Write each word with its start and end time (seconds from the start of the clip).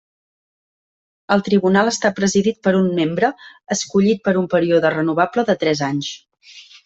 El 1.35 1.43
tribunal 1.47 1.91
està 1.91 2.11
presidit 2.19 2.57
per 2.67 2.73
un 2.79 2.89
membre, 3.01 3.29
escollit 3.77 4.25
per 4.29 4.35
un 4.41 4.49
període 4.57 4.93
renovable 4.97 5.47
de 5.51 5.59
tres 5.65 5.85
anys. 5.89 6.11